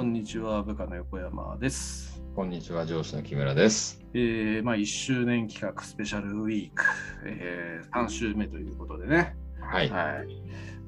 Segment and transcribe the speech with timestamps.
[0.00, 2.22] こんにちは、部下の横山です。
[2.34, 4.00] こんにちは、上司の木村です。
[4.14, 6.82] えーまあ、1周年企画スペシャルウィーク、
[7.26, 9.90] えー3週目ということでね、はい。
[9.90, 10.26] はい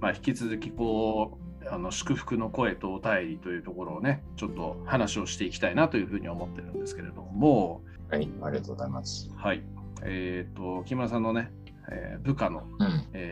[0.01, 9.29] まあ、引き続きこうあの祝福の声とお便りというところをね、ちょっと話をしていきたいなというふうに思ってるんですけれども、はい、ありがとうございます。
[9.37, 9.63] はい、
[10.05, 11.53] えっ、と、木村さんのね、
[11.91, 12.63] えー部下の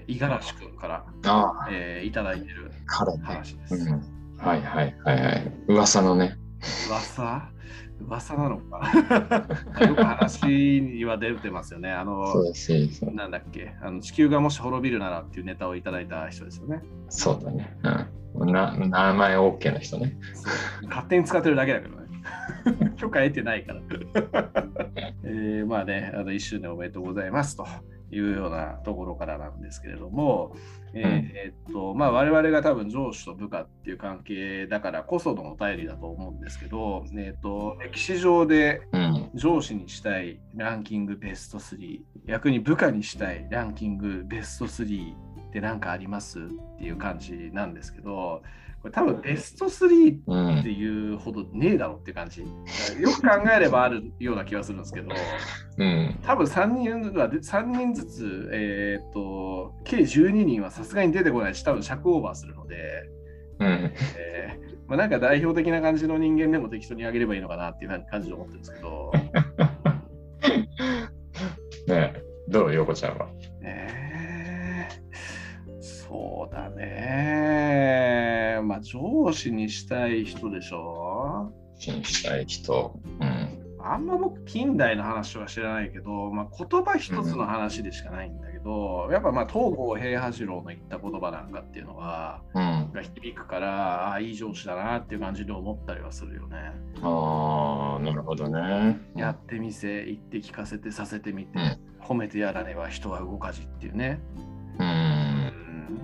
[0.06, 2.70] 五十嵐君から、ああ、えーいただいてる。
[3.22, 3.74] 話です。
[3.76, 4.19] うん。
[4.40, 5.52] はいはいはいはい。
[5.68, 6.36] 噂のね。
[6.88, 7.50] 噂？
[8.06, 8.80] 噂なのか？
[9.86, 10.46] よく話
[10.80, 11.90] には出てますよね。
[11.90, 13.74] あのそう、ですそうなんだっけ？
[13.82, 16.80] あの地球がもし滅びるならっていうネタをいただいた人ですよね。
[17.08, 17.76] そうだね。
[18.36, 18.52] うん。
[18.52, 20.16] な名前 OK の人ね。
[20.88, 22.00] 勝手に使ってるだけだけどね。
[22.96, 23.80] 許可得てないから。
[25.24, 27.66] えーまあね、あの1周年おめでとうございますと
[28.12, 30.56] いうようなところからなんですけれども、
[30.94, 39.30] えーえーっとまあ、我々が多分上司と部下っていう関係だからこそのお便りだと思うんですけど、えーっと歴史上でうん。
[39.34, 45.14] 上司にしたいランキングベスト3、逆に部下にしたいランキングベスト3
[45.50, 46.38] って何かあります？
[46.38, 46.42] っ
[46.78, 48.42] ていう感じなんですけど、
[48.80, 50.70] これ多分ベスト3うんって。
[50.70, 52.40] いうほどねえだろって感じ。
[52.42, 52.46] よ
[53.10, 55.10] く考えればあるような気がするんですけど、
[55.76, 56.18] うん。
[56.22, 62.76] 多分3人は3人ずつ、えーっと、計12人はさすがに出てこないし、多分尺オーバーするので、
[63.58, 63.92] うん。
[64.16, 69.12] えーまあ、なんか代表的な感じの人間でも適当にあげればいいのかなっていう感じで思ってるんですけど、
[71.86, 73.28] ねえどう、横ちゃんは？
[76.50, 78.58] そうだね。
[78.64, 81.52] まあ上司にしたい人でしょ？
[81.76, 83.00] 信したい人。
[83.20, 83.56] うん。
[83.82, 92.90] あんま僕近代の話は知らないけど、まあ、言葉一つの話でしかないんだけど、やっぱまあ東郷平八郎の言った言葉なんかっていうのはうん。
[92.92, 96.72] が響くからああいい上司だなっていう感じで思ったりはするよね。
[97.00, 98.98] ああ、なるほどね。
[99.16, 104.20] やってみせ言って聞かせてさせてみて、うん褒めてやらねば人は動かじっていうね。
[104.78, 106.00] うん。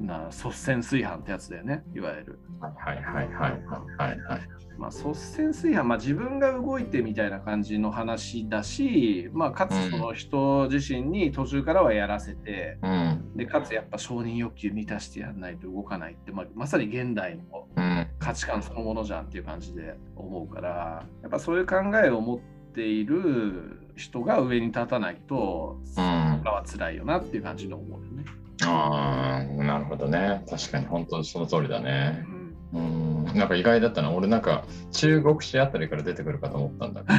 [0.00, 2.38] うん、な率先炊飯ってやつだよねいわゆる。
[2.60, 3.52] はいはいはいはい
[3.98, 4.40] はいはい。
[4.78, 13.32] まあ、率先炊飯、まあ、自分が動いてみたいな感じの話だし、まあ、かつその人自身に途中からはやらせて、うん。
[13.36, 18.06] でかつやっぱ承認欲求満たしてやらないと動かないって、まあ、まさに現代のうん。
[18.18, 22.38] 価値観そのものじゃんっていう感じで思うからやっぱそういう考えを持っ
[22.74, 26.40] ている人が上に立たないと、うん。
[26.44, 28.24] 他は辛いよなっていう感じで思うよね。
[28.64, 30.42] ああ、なるほどね。
[30.48, 32.24] 確かに本当にその通りだうね。
[32.72, 33.24] んうん。
[33.34, 34.10] なんか意外だったな。
[34.10, 37.12] 俺なんか中国史あたりから出てくるかと思ったんだけ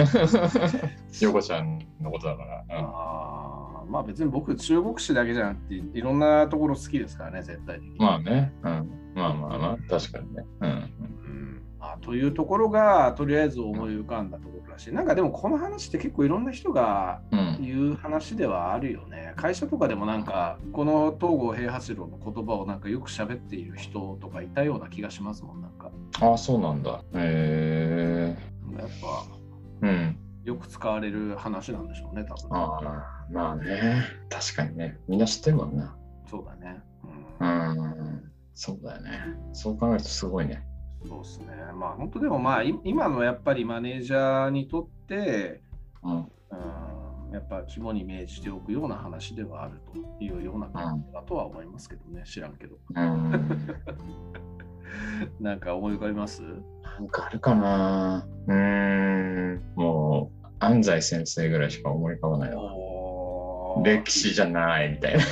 [0.00, 0.88] ど。
[1.20, 2.64] 横ちゃんのことだから。
[2.70, 7.98] あーまあ別に僕中国史だけじゃなくていろんなところ好きですからね絶対的に。
[7.98, 8.52] まあね。
[8.62, 8.90] うん。
[9.14, 10.44] まあまあまあ、確かにね。
[10.60, 10.90] うん。
[12.00, 17.50] というところがとりあえず思い浮かんだところだしなんかでもこの話って結構いろんな人がうん。
[17.60, 19.34] 言う話ではあるよね。
[19.36, 25.90] 会社とかでもなんかこの東郷平八郎の言葉をなんかよく喋っている人とかいたような気がしますもんなんか。
[26.22, 27.02] ああ、そうなんだ。
[27.14, 28.34] へ
[28.74, 28.78] え。
[28.78, 30.16] やっぱうん。
[30.42, 32.56] よく使われる話なんでしょうね多分。
[32.58, 34.04] ああ、まあね。
[34.30, 34.98] 確かにね。
[35.06, 35.94] みんな知ってるもんな。
[36.30, 36.80] そうだね。
[37.40, 38.22] ううんん。
[38.54, 39.10] そうだよね。
[39.52, 40.64] そう考えるとすごいね。
[41.08, 41.46] そうですね。
[41.74, 45.62] まあ本当でもまあい今のやっぱりマネージャーにとって、
[46.02, 46.16] うん。
[46.16, 49.80] うん、やっぱ肝に銘じておくような話ではある
[50.18, 52.76] というような感じだとは思いますけどね、知らんけど。
[52.94, 53.30] うん。
[55.40, 56.42] なんか思い浮かびます？
[56.42, 59.62] なんかあるかなうーん。
[59.76, 62.50] もう、安西先生ぐらいしか思い浮かばない
[63.84, 65.22] 歴史じゃないみたいな。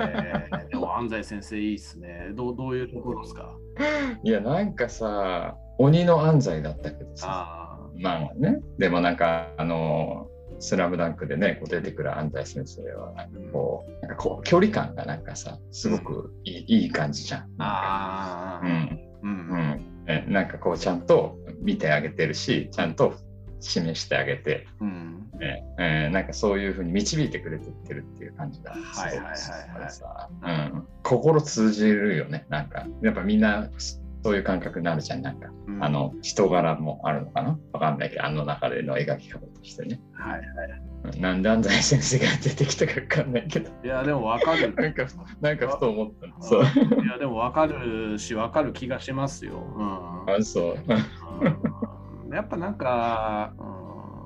[0.00, 2.30] えーでも安西先生いいっすね。
[2.34, 3.54] どうどういうところですか？
[4.22, 7.26] いや、なんかさ、鬼の安西だったけどさ。
[7.28, 8.60] あまあね。
[8.78, 10.28] でもなんか、あの、
[10.58, 17.48] スラムダンクでね、こう出てくる安西先生は、なんかこう、なんかこう、距離感がなんかさ、すごくいい,、いい感じじゃん。
[17.58, 18.66] あー。
[18.66, 19.00] うん。
[19.22, 19.48] うん。
[19.48, 20.04] うん。
[20.06, 23.14] えなんかこう、ちゃんと見てあげてるし、ちゃんと
[23.62, 25.30] 示してあげて、うん。
[25.38, 28.80] ねえーなんかそういうふうに導いてくれてってるっていう感じがす
[29.16, 29.36] ごく
[29.88, 32.86] さうん、心通じるよねなんか。
[33.02, 33.68] やっぱみんな
[34.22, 35.84] そういう感覚になるじゃんなんか、うん。
[35.84, 37.58] あ、の人柄もあるのかな？
[37.72, 40.46] わかんないけどあの中での描き方としてね、はいはい。
[41.14, 41.20] うん。
[41.20, 43.70] なんで安西先生が出てきたかわかんないけど。
[43.84, 44.74] いや、でも分かる。
[44.78, 45.06] なんか
[45.40, 46.42] なんかふと思った。
[46.42, 46.62] そう。
[46.62, 49.54] いや、でも分かるし、分かる気がしますよ。
[49.76, 50.34] うん。
[50.34, 50.74] あそう。
[50.74, 50.94] う
[51.48, 51.91] ん
[52.36, 53.82] やっぱなんか、うん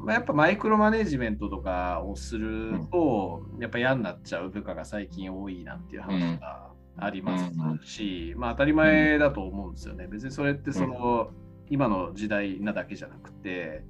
[0.06, 7.52] まあ、やっぱマイクロマネジメントとかをすると、やっぱ嫌になっちゃう部下が最近多いなんていう話があります
[7.84, 10.06] し、まあ当たり前だと思うんですよね。
[10.06, 11.30] 別にそれってその、
[11.68, 13.82] 今の時代なだけじゃなくて、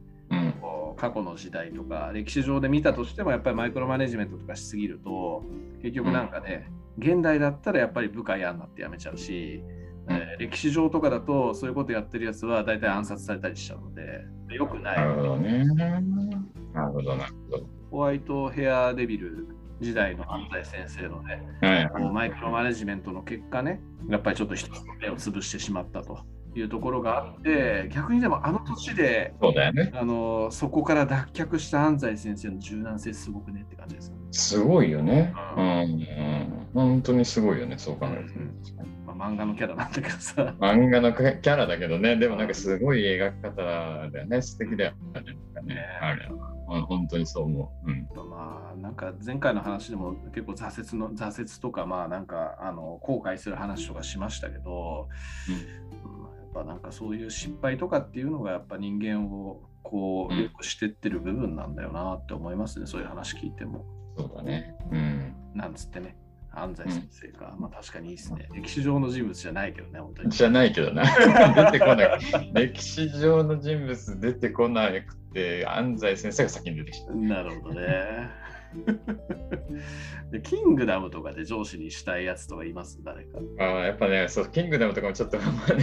[0.96, 5.44] 過去の時代とか歴史上で見たとしてもやっぱりマイクロマネジメントとかしすぎると
[5.82, 14.24] 結局なんかね、現代だったらやっぱり部下嫌になって辞めちゃうし、うんえー歴史上とかだとそういうことやってるやつは大体暗殺されたりしちゃうので
[14.54, 15.64] よくないなるほどね。
[16.74, 17.66] なるほど、なるほど。
[17.90, 19.48] ホワイトヘアデビル
[19.80, 26.18] 時代の安西先生のねはいマイクロマネジメントの結果ねやっぱりちょっと一つの目を潰してしまったと
[26.54, 29.90] いうところがあって逆にでもあの年でそうだよね。
[29.94, 34.20] あのそこから脱却した安西先生の柔軟性すごくねって感じですよね。
[34.32, 35.34] すごいよね。
[35.56, 36.66] ううんん、うん。
[36.74, 38.38] 本当にすごいよね、そう考えると。
[38.38, 38.54] うん
[39.05, 40.54] まあ、漫画のキャラなんだけどさ。
[40.60, 43.62] 漫画のキャラだけどね、でもなんかすごい描き方
[44.10, 44.92] だよね、素敵だよ
[45.62, 45.74] ね。
[45.74, 46.28] ねあれ
[46.66, 47.90] 本当にそう思う。
[47.90, 48.28] うん。
[48.28, 55.08] まあなんか前回の話でも結構挫折の挫折とかまあなんかあの後悔する話とかしましたけど、
[55.48, 56.26] うん
[56.56, 63.84] やっぱなんかそういう失敗とかっていうのがやっぱ人間をこううんよくしてってる部分なんだよなって思いますね、そういう話聞いても。
[64.18, 64.74] そうだね。
[64.90, 65.34] うん。
[65.54, 66.16] なんつってね。
[66.56, 67.54] 安西先生か。
[67.58, 68.48] まあ確かにいいですね。
[68.54, 70.30] 歴史上の人物じゃないけどね、本当に。
[70.30, 71.02] じゃないけどな。
[71.70, 72.20] 出てこない。
[72.54, 77.12] 歴史上の人物出てこなくて、安西先生が先に出てきた。
[77.14, 78.30] なるほどね。
[80.30, 83.00] でキングダムとかで上司にしたいやつとかいます？
[83.02, 83.38] 誰か。
[83.58, 85.38] あーやっぱね、そう、キングダムとかもちょっと、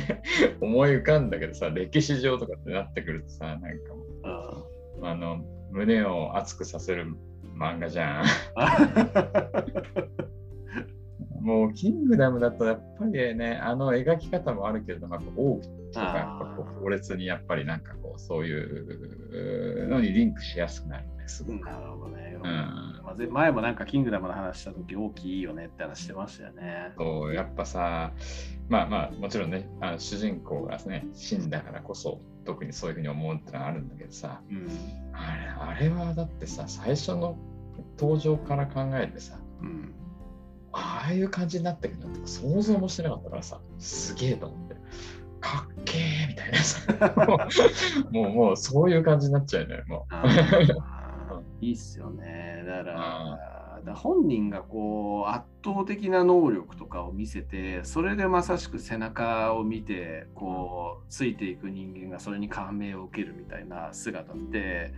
[0.62, 4.04] 思い浮かんだけどさ、歴史上とかってなってくるとさ、なんかも
[5.00, 7.16] うんう、あの、胸を熱くさせる
[7.58, 8.25] 漫画じゃん。
[11.44, 15.62] もう、キングダムだとやっぱりね、あの描き方もあるけれども、やっぱ王
[15.94, 21.66] とかやっぱこう強烈にやっぱりなんかこう、そういうのにリンクしやすくなるね、すごく。
[21.66, 22.36] なるほどね。
[22.36, 22.44] うん
[23.04, 26.92] まあぜ前もなんかキングダムの話した時大きいよねって話してましたよね。
[26.98, 28.12] そうやっぱさ、
[28.69, 34.68] まあまあ、もちろんね、あの主人公がね、死んだからこそ、特にそういうふうに思うってのはあるんだけどさ、うん。
[35.13, 37.38] あれあれはだってさ、最初の
[37.98, 39.94] 登場から考えてさ、うん。
[41.03, 44.75] ああいう感じになってくるなんて想像もしてなかったからさ、すげえと思って、
[45.41, 47.50] かっけーみたいなさ、
[48.09, 51.44] もう、もうそういう感じになっちゃうよね、もあー。
[51.59, 52.63] いいっすよね。
[52.65, 64.94] だから、だから本人がこう圧倒的な能力とかを見せて、それでまさしく背中を見て、こう、ついていく人間がそれに感銘を受けるみたいな姿って、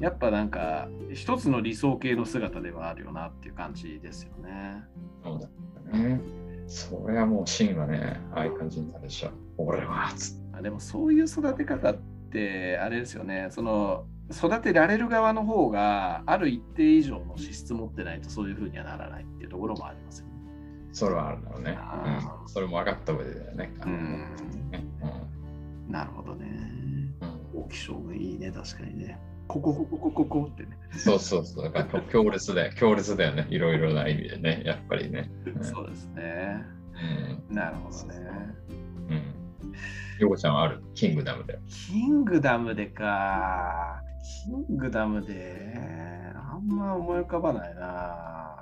[0.00, 4.84] やっぱなんか一つの理想系の姿ではあるよなっていう感じですよね。
[5.24, 5.28] う。
[5.28, 5.50] そうだっ
[5.90, 6.20] たね。
[6.66, 9.30] それはもうシーンはね、ああいう感じになるでしょ。
[9.56, 10.10] 俺は。
[10.52, 11.94] あでもそういう育て方っ
[12.32, 20.32] てあれですよねその育てられる側の方がある一定以上の資質持ってないとそういうふうにはならないっていうところもありますよね。
[20.92, 21.78] それはあるだろうね。
[21.78, 23.72] あうん、それも分かった上でだよね。
[23.84, 24.84] うんね
[25.88, 26.46] なるほどね。
[27.20, 29.18] うん大き将軍いいね確かにね。
[29.48, 30.70] こここここここってね。
[30.90, 31.64] そうそうそう。
[31.72, 32.72] だから強烈だよ。
[32.74, 33.46] 強烈だよね。
[33.50, 34.62] いろいろな意味でね。
[34.64, 35.30] やっぱりね。
[35.46, 36.64] うんそうですね。
[37.48, 37.54] うん。
[37.54, 38.14] なるほどね。
[39.08, 39.22] うん。
[40.18, 40.82] ヨコちゃんはある？
[40.94, 41.58] キングダムで。
[41.68, 44.02] キングダムでか。
[44.44, 45.78] キングダムで
[46.34, 48.56] あんま思い浮かばないな。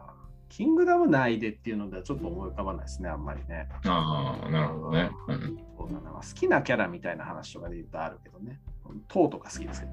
[0.51, 3.69] キングダム内でっていうのではちょっと思い浮かばないですね、あんまりね。
[3.87, 5.11] ああ、なるほどね。
[5.29, 5.59] うん。
[5.77, 8.61] そうだな好きなキャラみたいな話とかで言うとあるけどね。
[9.09, 9.93] トーとか好きですけど。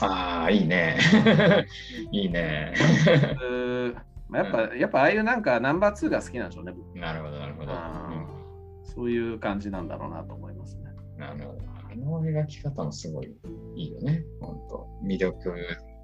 [0.00, 0.98] ああ、いいね。
[2.10, 2.72] いいね。
[4.32, 6.72] やっぱ、やっぱああいうなんかナンバー2が好きなんでしょうね。
[6.72, 7.72] 僕なるほど、なるほど。
[7.72, 8.42] うん
[8.94, 10.82] そういう感じなんだろうなと思いますね。
[11.16, 11.58] なるほど。
[11.90, 13.34] あの描き方もすごい
[13.76, 14.24] いいよね。
[14.40, 15.54] 本当魅力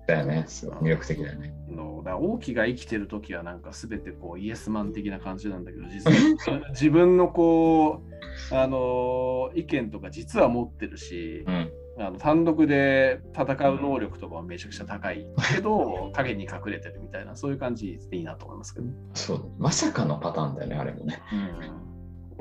[0.06, 0.44] だよね。
[0.46, 1.54] すごい魅力的だよね。
[1.68, 6.10] のだから王毅が生きてる時はなんか全てこうイエスマン的な感じなんだけど実
[6.50, 8.08] は自分のこう
[8.54, 11.70] あの意見とか実は持ってるしうん。
[11.98, 18.92] あの単独で戦う能力とかはめちゃくちゃ高いけど影に隠れてるみたいなそういう感じでいいなと思いますけどね。
[19.14, 19.50] そう。
[19.58, 21.20] まさかのパターンだよね、あれもね。
[21.32, 21.36] う
[21.84, 21.88] ん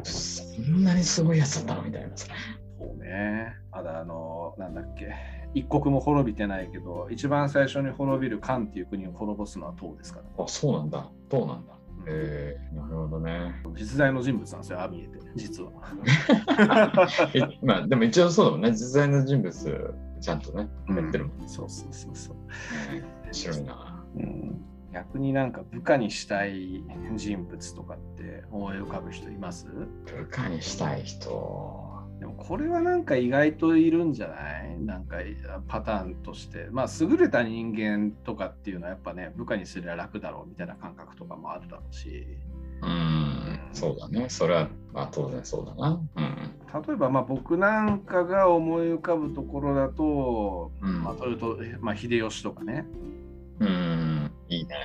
[0.03, 2.27] そんなにすごいやつだったのみたいなさ。
[2.79, 3.55] そうね。
[3.71, 5.11] まだあの、なんだっけ、
[5.53, 11.09] 一国も滅びてないけど、一番最初に滅びる漢っていう国を滅ぼすのは唐ですから、ねあ、そうなんだ。
[11.29, 11.76] どうなんだ。
[12.07, 13.55] うんえー、なるほどね。
[13.75, 15.71] 実在の人物なんですよ、ああ見えて、実は。
[17.33, 18.71] えまあ、でも一応そうだもんね。
[18.71, 21.47] 実在の人物、ちゃんとね、やってるもんね。
[21.47, 22.37] そうそうそうそう。
[23.25, 24.05] 面白いな。
[24.15, 24.61] うん、
[24.93, 26.83] 逆になんか部下にしたい
[27.15, 29.67] 人物とかって思い浮かぶ人います？
[29.67, 31.86] 部下にしたい人。
[32.19, 34.79] でもこれはなんか意外といるんじゃない？
[34.79, 35.17] なんか
[35.67, 36.67] パターンとして。
[36.71, 42.27] まあ優れた人間とかっていうのはやっぱね部下にすれば楽だろうみたいな感覚とかもあるだろうし。
[42.81, 42.85] う。
[42.85, 44.29] うんそうだね。
[44.29, 46.01] それは、まあ、当然そうだな。
[46.15, 46.85] うん。
[46.87, 52.85] 例えばまあ僕なんかが思い浮かぶところだと、うんまあ、それと、まあ、秀吉とかね
[53.59, 54.75] うん、いいね。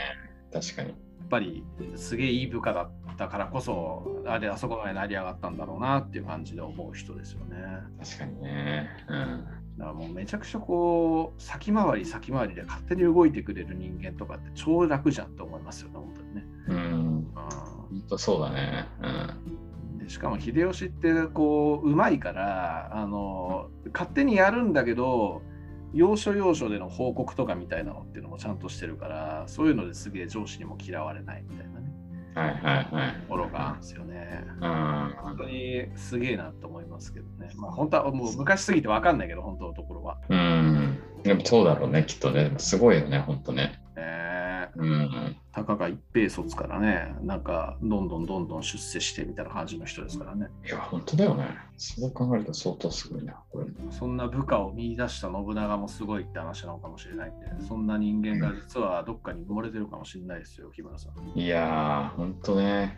[0.53, 0.89] 確かに。
[0.91, 1.65] やっぱり
[1.97, 7.57] すげえいい部下だったからこそあれあそこまで成り上がったんだろうなっていう感じで思う人ですよね。
[8.03, 8.89] 確かにね。
[9.09, 9.45] うん。
[9.79, 16.45] だからもうめちゃくちゃこう先回り先回りで勝手に動いてくれる人間とかって超楽じゃんって思いますよね本当にね。
[16.69, 17.19] うん。
[17.21, 18.89] う本当そうだね。
[19.03, 19.97] うん。
[19.97, 25.43] ん、でしかも秀吉ってこううまいからあの勝手にやるんだけど
[25.95, 31.82] 要所要所での報告とかみたいなのっていうのもちゃんとしてるからそういうのですげえ上司にも嫌われないみたいなね
[32.35, 33.21] はいはいはい。
[33.21, 34.45] ところがあるんですよね。
[34.61, 35.15] うん。
[35.23, 37.51] 本当にすげえなと思いますけどね。
[37.57, 40.19] まあ本当はもう昔すぎて分かんないけど本当のところは。
[40.29, 40.99] うん。
[41.23, 42.53] でもそうだろうね、きっとね。
[42.59, 43.83] すごいよね、本当ね。
[43.97, 44.32] えー
[44.77, 45.37] うん。
[45.53, 50.49] たかが一平卒からね、なんかどんどんどんどん出世してみたいな感じの人ですからね。
[50.65, 51.47] いや、本当だよね。
[51.77, 53.67] そう考えると相当すごいな、これ。
[53.91, 61.39] そんな部下を見出した信長もすごいって話なのかもしれないんで、そんな人間が実はどっかに埋もれてるかもしれないですよ、木村さん。
[61.39, 62.97] いやー、本当ね。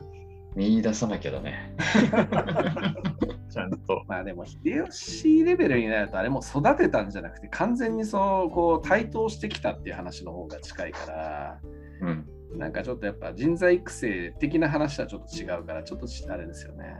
[0.56, 1.76] 見出さなきゃだね。
[3.50, 4.04] ちゃんと。
[4.06, 11.60] まあでも秀吉レベルになるとあれも育てたんじゃなくて完全にそうこう台頭してきたっていう話の方が近いから
[12.00, 12.26] うん。
[12.56, 16.96] なんかちょっとやっぱ人材育成的な話とはちょっと違うからちょっとあれですよね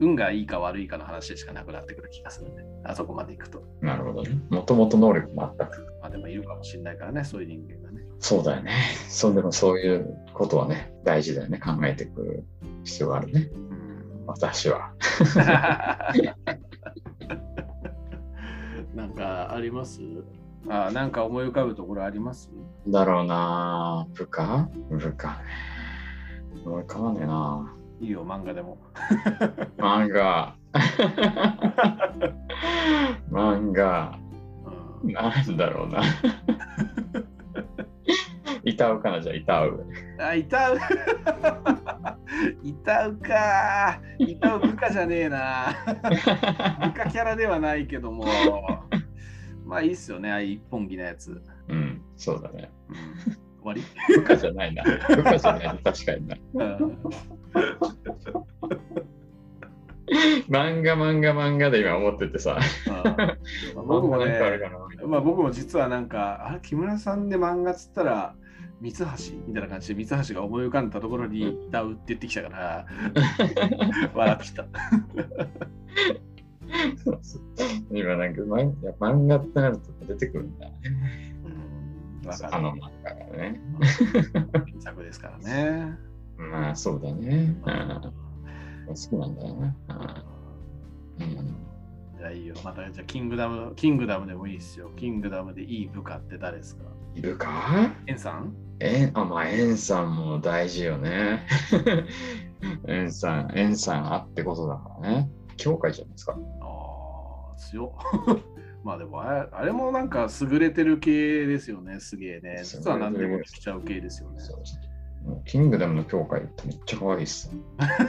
[0.00, 4.40] 運がいいか悪いかの話でしかなくなってくる気がするねあそこまで行くとなるほどね。
[4.48, 5.64] もともと能力もあった。
[6.00, 8.72] まあでもいるかもしれないからねそういう人間がねそうだよね。
[9.08, 11.58] そうでもそういうことはね、大事だよね。
[11.58, 12.44] 考えていく
[12.84, 13.50] 必要があるね。
[13.52, 13.75] うん
[14.26, 14.92] 私は。
[18.94, 20.00] なんかあります？
[20.68, 22.50] あなんか思い浮かぶところあります？
[22.88, 24.68] だろうな部下？
[24.90, 25.34] 部下ね。
[26.64, 28.78] 思い浮かばねえないいよ漫画でも
[29.78, 30.56] 漫画。
[33.30, 34.18] 漫画。
[35.02, 36.02] うんなんだろうな。
[38.76, 39.86] いたうかなじゃあ、いたう。
[40.18, 40.78] あ、いたう。
[42.62, 44.02] いたうか。
[44.18, 45.74] いたう部下じゃねえな。
[45.86, 48.26] 部下キャラではないけども。
[49.64, 51.42] まあいいっすよね、一本気なやつ。
[51.68, 52.70] うん、そうだね。
[52.90, 52.96] うん、
[53.62, 53.82] 終わり、
[54.14, 54.84] 部下じゃないな。
[54.84, 56.36] 部下じゃないな、確かにな。
[56.54, 56.98] うん
[60.48, 62.58] 漫画、漫画、漫画で今思っててさ。
[63.74, 64.38] 僕もね
[65.04, 68.36] まあ、僕も実はなんか、あれ、木村さんで漫画っつったら、
[68.80, 69.04] 三橋
[69.46, 72.86] みたいな感じで三橋が思い浮かんだところに「歌う」って言ってきたから
[74.14, 74.66] 笑ってきた。
[77.90, 80.72] 今なんか漫画漫画ってなると出てくるんだね。
[82.22, 83.60] うん、わかるあの漫画がね。
[84.52, 85.96] 原作ですからね。
[86.36, 87.56] まあそうだね。
[87.64, 88.12] うん
[88.88, 89.76] 好きなんだよな。
[89.88, 90.35] うん
[92.26, 92.54] じゃあいいよ。
[92.64, 94.90] またじゃあキングダム、キングダムでもいいですよ。
[94.96, 96.84] キングダムでいい部下って誰ですか？
[97.14, 97.92] いるか？
[98.06, 98.54] エンさん？
[98.80, 101.46] えあ、まあ、エンさんも大事よね。
[102.88, 105.30] エンさん、エンさんあってことだからね。
[105.56, 106.32] 教会じゃないですか。
[106.32, 106.36] あ
[107.52, 107.94] あ、強
[108.32, 108.38] っ。
[108.84, 112.00] まあでもあれ、あれもなんか優れてる系ですよね。
[112.00, 112.60] すげえね。
[112.64, 114.40] 実は何でもできちゃう系ですよね。
[114.40, 114.64] そうもう
[115.44, 117.50] キングダムの教会ってめっちゃ可愛いっす。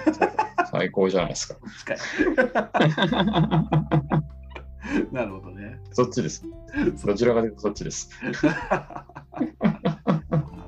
[0.71, 1.57] 最高じゃないですか。
[5.11, 5.79] なるほどね。
[5.91, 6.43] そっちです。
[7.05, 8.09] どちらかというとそっちです。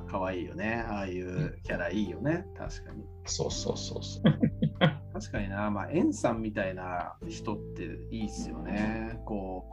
[0.10, 0.86] 可愛いよね。
[0.88, 2.46] ああいうキャラいいよね。
[2.58, 3.03] 確かに。
[3.25, 4.24] そうそうそうそう。
[5.19, 9.19] 確かにな、まあ、エンさんみたいな人っていいっすよね。
[9.25, 9.65] こ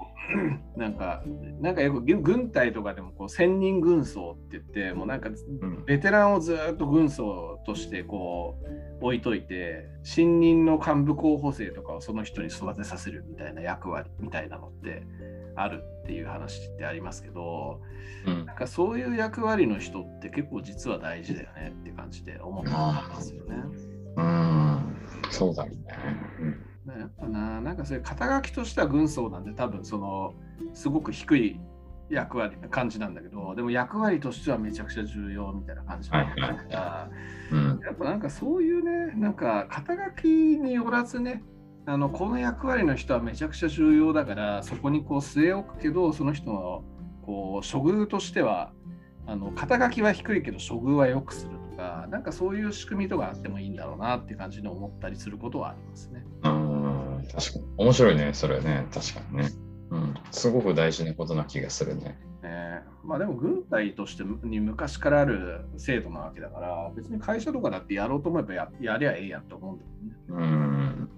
[0.77, 1.23] う、 なんか、
[1.61, 8.59] なんかよく軍軍隊とかでもこう千人軍曹って言って、もうなんかうんベテランをずっと軍曹としてこ
[9.01, 15.05] う置いといて、新任の幹部候補生とかをその人に育てさせるみたいな役割みたいなのって
[15.55, 17.81] あるっていう話ってありますけど、
[18.27, 23.57] うんなんかそういう役割の人って結構実は大事だよねって感じで思ったんですよね。
[23.57, 23.96] うん、
[25.31, 25.77] そうだよね。
[26.41, 26.51] うん。
[26.51, 30.35] ねやっぱな、なんかそういう肩書きとしては軍曹なんで、多分その、
[30.73, 31.61] すごく低い
[32.09, 37.11] 役割な感じなんだけど、でも役割としてはめちゃくちゃ重要みたいな感じなんだはいから、
[37.51, 37.81] うん。
[37.85, 41.43] やっぱなんかそういうね、なんか肩書きによらずね、
[41.89, 46.85] あのこの役割の人はめちゃくちゃ重要だから、そこにこう据え置くけど、その人の
[47.23, 48.73] こう処遇としては、
[49.27, 51.51] あの肩書きは低いけど処遇は良くする。
[51.51, 56.25] とか、なんかそういう仕組みとかあってもいいんだろうなって感じで思ったりすることはありますね。
[56.45, 57.65] うん、確かに。
[57.77, 58.87] 面白いね、それね。
[58.93, 59.51] 確かにね。
[59.91, 62.19] うん、すごく大事なことな気がするね。
[62.43, 70.47] ねまあでも軍隊としてに昔からある制度なわけだから別に会社とかだってやろうと思えばややりゃええやんと思うんだよね。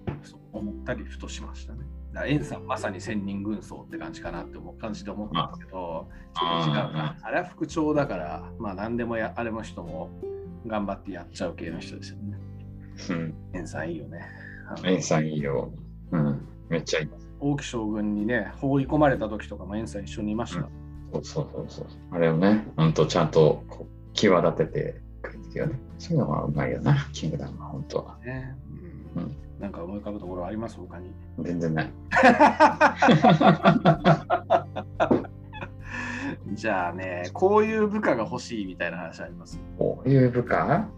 [0.08, 0.18] うん。
[0.22, 1.80] そう思ったりふとしましたね。
[2.12, 7.16] だエンさんまさに千人軍曹って感じかなって思う感じで思ったんですけど、ちょっと違うな。
[7.22, 10.10] あれは副長だから、まあ何でもやあれも人も
[10.66, 12.38] 頑張ってやっちゃう系の人ですよね。
[13.10, 13.34] うん。
[13.54, 14.20] エンさんいいよね。
[14.84, 15.72] エンさんいいよ。
[16.10, 16.46] うん。
[16.68, 17.08] めっちゃいい。
[17.40, 20.68] 王毅将軍にね、放り込まれた時とかもエンさん一緒にいました。
[21.12, 21.86] そうそうそうそう。
[22.10, 23.62] あれをね、ほんとちゃんと
[24.12, 28.18] 際立ててくれて際立てそういうのがうまいよな、キングダムは本当は。
[28.24, 28.54] ね
[29.16, 30.76] ううんんなんか思い浮かぶところあります？
[30.76, 31.10] 他に。
[31.40, 31.90] 全然ない。
[36.52, 39.60] じゃあね、こういう部下が欲しいみたいな話あります？
[39.78, 40.88] こういう部下？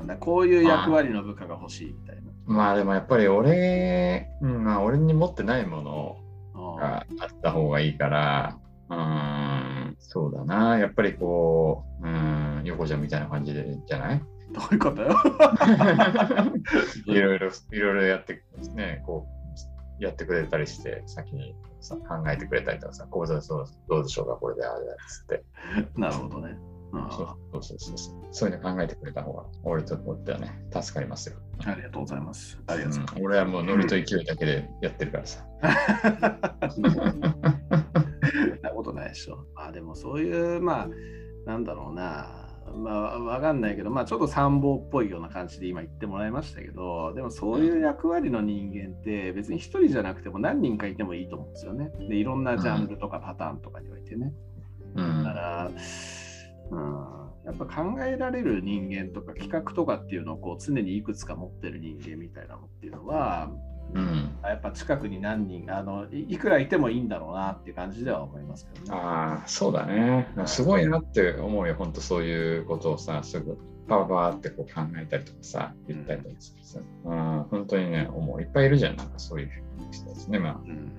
[0.00, 2.22] うん、だこういう役割の部下が欲しいみたいな。
[2.46, 6.16] まあでもやっぱり俺、うん、まあ俺に持ってないもの
[6.54, 10.78] うんがあった方がいいから、うーん、そうだな。
[10.78, 14.22] やっぱりこう、うん、横ちゃんみたいな感じでじゃない？
[14.52, 15.10] どういうことよ？
[17.06, 18.42] いろいろ、いろいろやって、
[18.74, 19.39] ね、こう、
[20.00, 25.44] やってくれたりして、先にさ考えてくれたりとかさ、こうだそうどうでしょうか、これであれだっつって。
[26.00, 26.56] なるほどね。
[26.92, 27.98] うんそうそうそうそう
[28.32, 28.50] そう。
[28.50, 31.36] いうの考えてくれた方が、俺と思ってはね、助かりますよ。
[31.64, 32.58] ありがとうございます。
[32.66, 35.46] ありがとうございうん俺はもうノリと勢いだけでやってるからさ。
[38.62, 39.46] なことないでしょ。
[39.54, 40.88] あでもそういう、まあ、
[41.46, 42.39] なんだろうな。
[42.76, 51.90] まあ、わかんないけど、まあ、ちょっと参謀っぽいような感じで今言ってもらいましたけど、でもそういう役割の人間って別に一人じゃなくても何人かいてもいいと思うんですよね。
[52.08, 54.32] で、いろんなジャンルとかパターンとかにおいてね。
[54.94, 55.70] うんだから、
[56.70, 57.10] うん、
[57.44, 63.50] やっぱ考えられる人間とか企画とかっていうのをこう常にいくつか持ってる人間みたいなのっていうのは、
[63.94, 64.30] うん。
[64.42, 68.98] やっぱ近くに何人あのいいくらいてもいいんだろうなっていう感じでは思いますけどね。
[68.98, 70.28] ああ、そうだね。
[70.46, 78.40] すごいなって思うよ、本当そういうことをさ、すぐパワパワってこう考えたりとかさ、言ったりとかさ、うん、本当にね、思う。
[78.40, 79.50] いっぱいいるじゃん、なんかそういう
[79.90, 80.38] 人ですね。
[80.38, 80.92] まうん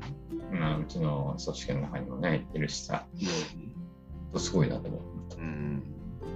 [0.54, 3.06] あ、まあ、うちの組織の中にもね、いるしさ、
[4.36, 5.02] すごいなと思う。
[5.38, 5.84] うん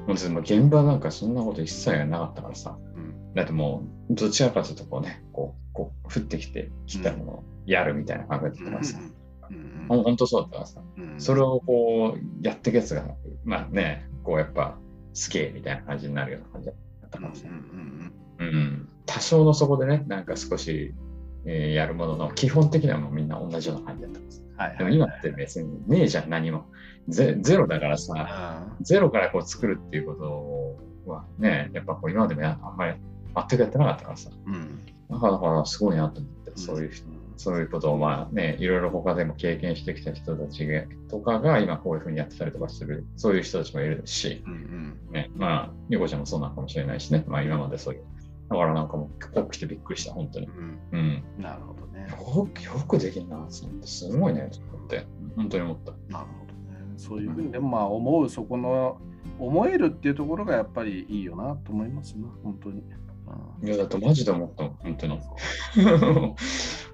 [0.07, 8.71] もう現場なんかそんなこと一切なかったからさ、うんだってもう、どちらかというとこうね、こう、こう降ってきて、来たものをやるみたいな感じだった。
[8.71, 8.99] からさ、
[9.49, 9.85] うん。
[9.88, 11.19] ほん本当そうだったからさ、うん。
[11.19, 13.03] それをこうやっていくやつが、
[13.43, 14.77] まあね、こうやっぱ
[15.13, 17.59] すげえみたいな感じになるような感じだったかもしれない。
[17.59, 20.93] うんうん、多少のそこでね、なんか少し、
[21.45, 24.43] えーやるものの、基本的にはもうみんな同じような感じだったんです。
[24.57, 26.65] はいでも今って別にねえじゃん、何も。
[27.07, 30.15] ゼゼロだからさ、あゼロからこう作るっていうこ
[31.05, 32.95] とはね、やっぱこう今までもやあんまり
[33.35, 48.03] 全くやってなかったからさ、うんだからすごいなと思って、そういう人うんそういうことをまあね、いろいろ他でも経験してきた人たちがとかが今こういうふうにやってたりとかする、そういう人たちもいるし、うんうんね、まあ、ゆこちゃんもそうなのかもしれないしね、まあ今までそういう。
[48.49, 50.47] だからなんかもう、起きてびっくりした、本当に。
[50.47, 51.23] うんうん。
[51.39, 52.07] なるほどね。
[52.09, 55.91] よくよくできんなって、すごいね、と思って、本当に思った。
[56.13, 56.93] なるほどね。
[56.95, 58.99] そういうふうに、でもまあ思うそこの
[59.39, 62.83] 思えるっていうところがやっぱりいいよなと思いますな、本当に。
[63.27, 65.19] うんいや、だってマジで思った本当に。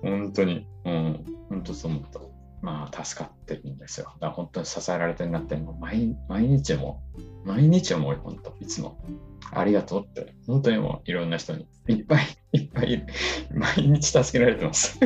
[0.02, 0.68] 本当に。
[0.86, 2.20] うん、本当そう思った。
[2.62, 4.06] まあ、助かってるんですよ。
[4.16, 7.02] だから本当に支えられてるなって、毎毎日も、
[7.44, 9.00] 毎日思うよ、本当、いつも。
[9.52, 13.06] ありがとうって、本当にもういろんな人に、いっぱいいっぱい。
[13.52, 15.00] 毎日助けられてます。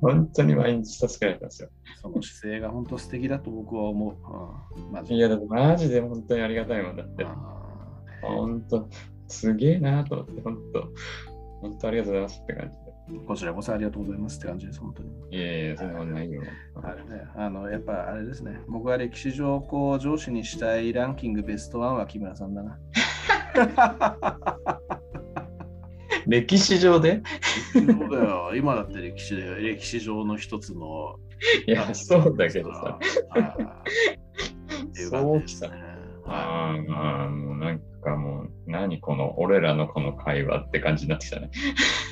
[0.00, 1.68] 本当に毎日助けられてますよ。
[2.00, 4.80] その姿勢が本当素敵だと僕は思う。
[4.80, 7.26] うん、マジいや、だってマジで本当にありがたいもんだって。
[8.26, 8.88] あ本当、
[9.28, 10.88] すげえなと思って、本当、
[11.60, 12.76] 本当ありがとうございますって感じ
[13.26, 15.10] こちらこそありがとうございますって感じです、本当に。
[15.30, 16.42] いやいや、そんなことないよ。
[16.82, 22.78] あれね、あのやっぱあれですね、僕が歴史上こう上司にしたいランキングベストワンは木村さんだな。
[26.26, 27.22] 歴史上で？
[27.72, 31.16] そうだよ、今だって歴史で歴史上の一つの。
[31.66, 32.98] いや、そうだけどさ。
[33.30, 33.52] あー。
[34.88, 35.68] っていう感じですね。
[36.24, 41.50] はあーあー、もうなんかもう、何この、俺らのこの会話って感じになってきたね。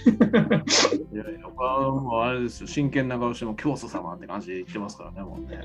[0.06, 5.58] い、いやいや、僕はもうあれですよ、真剣な顔しても教祖様って感じで言ってますからね、もうね。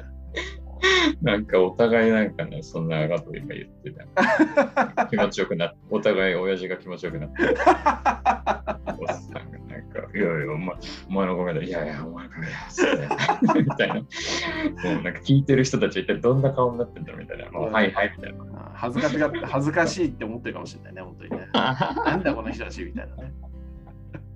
[1.21, 5.07] なんかお互いなんかね、そんなこと今言ってた。
[5.07, 7.43] 気持ちよくなお互い親父が気持ちよくなって。
[7.43, 10.75] おっさんがなんか、いやいや、お前
[11.09, 13.63] お前のおかげで、いやいや、お前のおかげだ、つって。
[13.63, 13.95] みたいな。
[13.95, 17.49] もうなんか聞いてる人たち一体どんな顔になってんだみたいな。
[17.51, 18.43] もうはいはいみたいな。
[18.77, 21.49] あ恥ずかしが恥ずかしいって思ってるかもしれないね、本当にね。
[21.53, 23.33] なんだこの人たちみたいなね。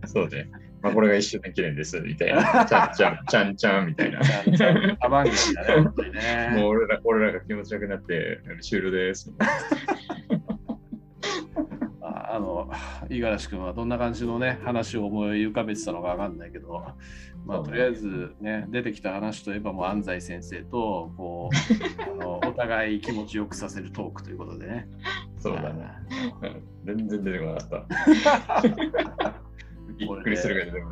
[0.06, 0.49] そうね。
[0.82, 2.65] まあ、これが一周年記念です、みたいな。
[2.65, 4.19] ちゃんちゃん、ちゃんちゃん、みたいな。
[4.99, 6.54] アバンギだね、本当にね。
[6.56, 9.32] もう俺ら俺らが気持ちよくなって終了です。
[12.32, 12.70] ああの、
[13.10, 16.84] 五十嵐君はどんな感じのね、話を思い浮かべてたのかわかんないけど、
[17.46, 21.56] まあ、とりあえずね、出てきた話といえばもう安西先生と、こう、
[22.04, 24.88] あのお互い気持ちよくさせるトークということでね。
[25.39, 25.91] そうだね。
[26.41, 26.63] うん
[26.98, 27.86] 全然出てこなかっ
[29.22, 29.34] た。
[29.97, 30.86] びっくりするぐらい出て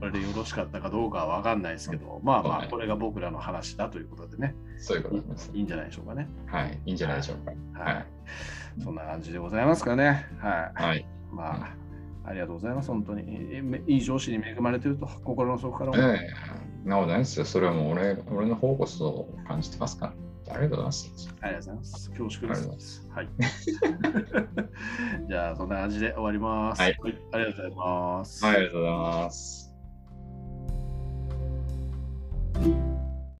[0.00, 4.84] これでよろしかったかどうかはわかんないですけど、まあまあ、はいこれが僕らの話だということでね、た。
[4.84, 5.50] そういうことです。
[5.54, 6.28] いいんじゃないでしょうかね。
[6.46, 6.80] はい。
[6.86, 7.36] いいんじゃないでしょう
[7.74, 7.80] か。
[7.80, 7.94] はい。
[7.94, 8.06] はい
[8.82, 10.26] そんな感じでございますかね。
[10.38, 10.82] はい。
[10.82, 11.06] はい。
[11.30, 11.76] まあ、
[12.24, 12.88] ありがとうございます。
[12.88, 13.24] 本当に。
[13.54, 16.16] えめいい上司に恵まれてると、心の底から思う。
[16.16, 16.28] え
[16.86, 17.44] えなおないですよ。
[17.44, 20.14] それはもう俺俺の方こそ感じてますから。
[20.48, 21.34] ありがとうございます。
[21.40, 22.10] ありがとうございます。
[22.10, 23.08] 恐縮でありがとうございす。
[23.10, 23.28] はい。
[25.28, 26.80] じゃあ、そんな感じで終わります。
[26.80, 26.96] はい
[27.32, 28.44] ありがとうございます。
[28.44, 29.61] はい、ありがとうございます。